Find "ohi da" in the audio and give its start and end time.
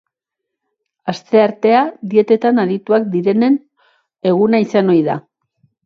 4.97-5.25